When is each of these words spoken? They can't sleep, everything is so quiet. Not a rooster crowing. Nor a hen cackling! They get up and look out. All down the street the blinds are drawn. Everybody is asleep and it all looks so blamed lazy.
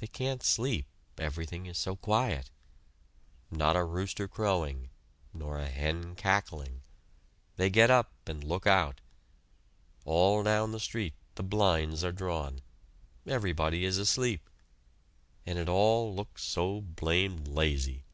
They 0.00 0.06
can't 0.06 0.42
sleep, 0.42 0.86
everything 1.18 1.66
is 1.66 1.76
so 1.76 1.94
quiet. 1.94 2.48
Not 3.50 3.76
a 3.76 3.84
rooster 3.84 4.26
crowing. 4.26 4.88
Nor 5.34 5.58
a 5.58 5.68
hen 5.68 6.14
cackling! 6.14 6.80
They 7.56 7.68
get 7.68 7.90
up 7.90 8.14
and 8.26 8.42
look 8.42 8.66
out. 8.66 9.02
All 10.06 10.42
down 10.42 10.72
the 10.72 10.80
street 10.80 11.12
the 11.34 11.42
blinds 11.42 12.02
are 12.02 12.12
drawn. 12.12 12.62
Everybody 13.26 13.84
is 13.84 13.98
asleep 13.98 14.48
and 15.44 15.58
it 15.58 15.68
all 15.68 16.14
looks 16.14 16.42
so 16.44 16.80
blamed 16.80 17.46
lazy. 17.46 18.06